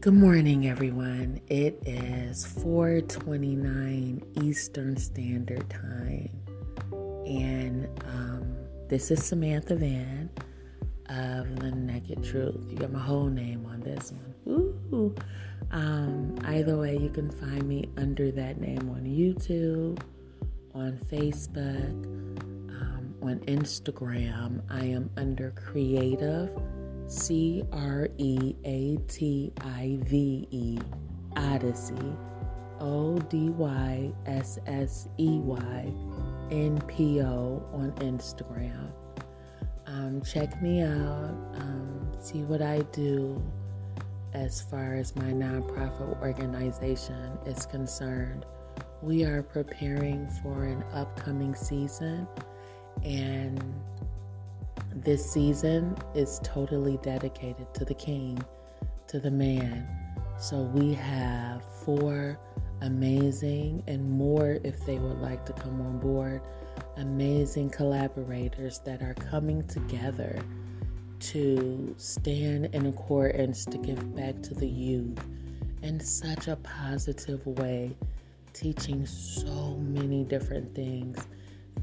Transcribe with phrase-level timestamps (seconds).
[0.00, 1.40] Good morning, everyone.
[1.48, 6.30] It is 4:29 Eastern Standard Time,
[7.26, 8.56] and um,
[8.88, 10.30] this is Samantha Van
[11.08, 12.66] of the Naked Truth.
[12.68, 14.12] You got my whole name on this
[14.46, 15.16] one.
[15.72, 20.00] Um, either way, you can find me under that name on YouTube,
[20.74, 22.04] on Facebook,
[22.70, 24.62] um, on Instagram.
[24.70, 26.56] I am under Creative
[27.08, 30.78] C R E A T I V E
[31.36, 31.94] Odyssey
[32.80, 35.92] O D Y S S E Y
[36.50, 38.92] N P O on Instagram.
[39.86, 43.42] Um, check me out, um, see what I do
[44.34, 48.44] as far as my nonprofit organization is concerned.
[49.00, 52.28] We are preparing for an upcoming season
[53.02, 53.62] and
[55.02, 58.38] this season is totally dedicated to the king,
[59.06, 59.86] to the man.
[60.38, 62.38] So we have four
[62.80, 66.42] amazing and more if they would like to come on board,
[66.96, 70.38] amazing collaborators that are coming together
[71.20, 75.18] to stand in accordance to give back to the youth
[75.82, 77.96] in such a positive way,
[78.52, 81.18] teaching so many different things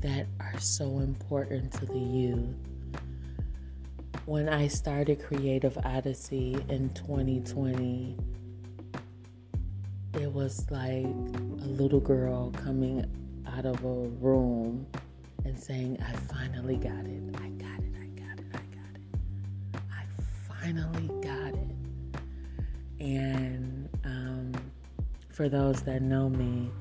[0.02, 2.56] that are so important to the youth
[4.26, 8.18] when I started Creative Odyssey in 2020,
[10.16, 13.06] it was like a little girl coming
[13.46, 14.88] out of a room
[15.44, 17.22] and saying, I finally got it.
[17.36, 17.94] I got it.
[18.02, 18.46] I got it.
[18.52, 19.82] I got it.
[19.92, 20.06] I
[20.48, 22.22] finally got it.
[23.00, 24.54] And um,
[25.30, 26.72] for those that know me,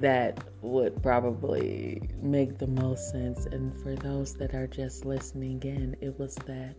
[0.00, 3.46] that would probably make the most sense.
[3.46, 6.74] And for those that are just listening in, it was that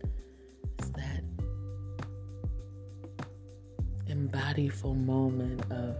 [0.78, 1.22] it's that
[4.08, 5.96] embodiful moment of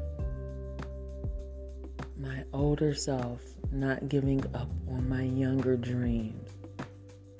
[2.18, 3.40] my older self
[3.72, 6.50] not giving up on my younger dreams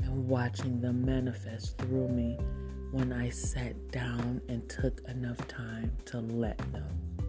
[0.02, 2.38] and watching them manifest through me
[2.92, 7.19] when I sat down and took enough time to let them.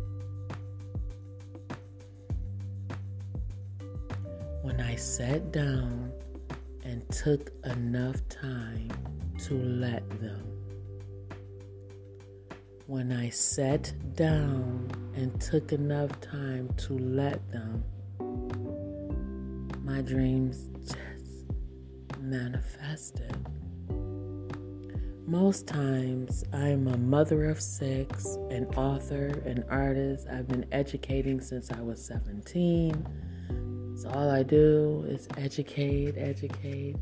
[4.62, 6.12] When I sat down
[6.84, 8.90] and took enough time
[9.46, 10.44] to let them.
[12.86, 17.84] When I sat down and took enough time to let them,
[19.84, 23.36] my dreams just manifested.
[25.26, 30.28] Most times, I'm a mother of six, an author, an artist.
[30.30, 33.08] I've been educating since I was 17.
[34.06, 36.96] All I do is educate, educate.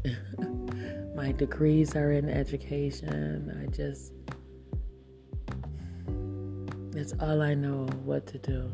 [1.15, 3.55] My degrees are in education.
[3.61, 4.13] I just,
[6.95, 8.71] it's all I know what to do.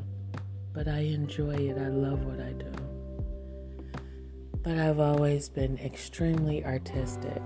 [0.74, 1.78] But I enjoy it.
[1.78, 2.72] I love what I do.
[4.62, 7.41] But I've always been extremely artistic.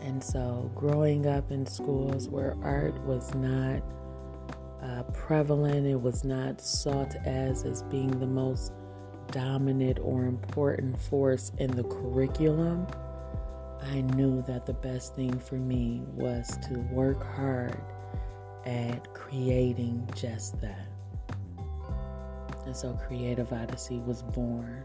[0.00, 3.82] And so, growing up in schools where art was not
[4.82, 8.72] uh, prevalent, it was not sought as as being the most
[9.30, 12.86] dominant or important force in the curriculum,
[13.82, 17.80] I knew that the best thing for me was to work hard
[18.66, 20.86] at creating just that.
[22.66, 24.84] And so Creative Odyssey was born.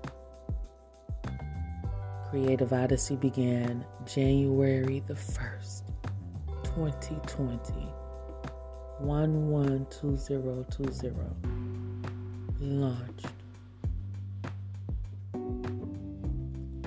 [2.30, 5.84] Creative Odyssey began January the 1st,
[6.64, 7.90] 2020.
[9.00, 11.46] 112020
[12.62, 13.45] launched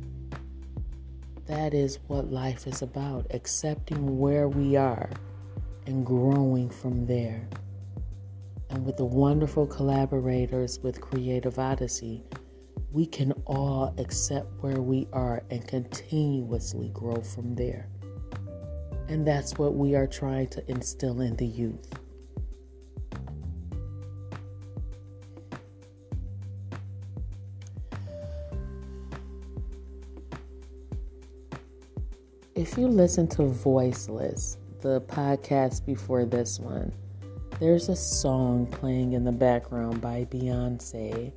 [1.48, 5.10] that is what life is about accepting where we are
[5.86, 7.48] and growing from there.
[8.70, 12.24] And with the wonderful collaborators with Creative Odyssey,
[12.92, 17.90] we can all accept where we are and continuously grow from there.
[19.10, 21.92] And that's what we are trying to instill in the youth.
[32.64, 36.94] If you listen to Voiceless, the podcast before this one,
[37.60, 41.34] there's a song playing in the background by Beyonce,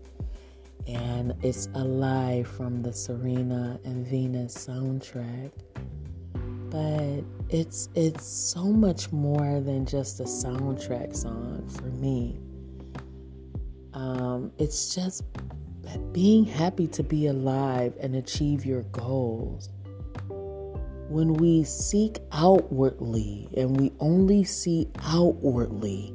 [0.87, 5.51] and it's Alive from the Serena and Venus soundtrack.
[6.71, 12.39] But it's it's so much more than just a soundtrack song for me.
[13.95, 15.25] Um, it's just
[16.13, 19.71] being happy to be alive and achieve your goals.
[21.09, 26.13] When we seek outwardly and we only see outwardly,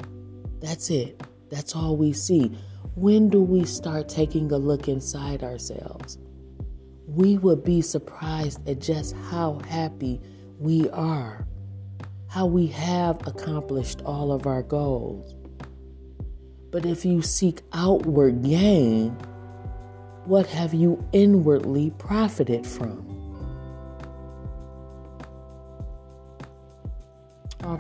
[0.60, 1.22] that's it.
[1.50, 2.52] That's all we see.
[2.96, 6.18] When do we start taking a look inside ourselves?
[7.08, 10.20] We would be surprised at just how happy
[10.60, 11.48] we are,
[12.28, 15.36] how we have accomplished all of our goals.
[16.70, 19.12] But if you seek outward gain,
[20.26, 23.11] what have you inwardly profited from?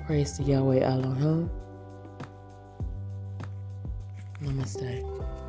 [0.06, 1.50] Praise to Yahweh Elohim.
[4.42, 5.41] Namaste.